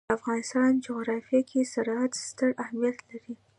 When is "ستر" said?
2.27-2.49